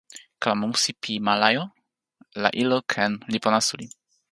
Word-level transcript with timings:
kalama 0.41 0.65
musi 0.71 0.91
pi 1.01 1.13
ma 1.25 1.33
Lajo 1.41 1.63
la 2.41 2.49
ilo 2.61 2.77
Ken 2.91 3.11
li 3.31 3.39
pona 3.43 3.59
suli. 3.67 3.87